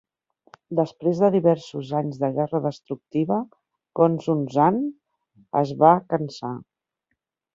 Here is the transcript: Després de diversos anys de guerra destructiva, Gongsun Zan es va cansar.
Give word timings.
Després 0.77 1.19
de 1.23 1.27
diversos 1.33 1.91
anys 1.99 2.17
de 2.23 2.29
guerra 2.37 2.61
destructiva, 2.63 3.37
Gongsun 3.99 4.41
Zan 4.57 4.81
es 5.63 5.77
va 5.83 5.93
cansar. 6.15 6.53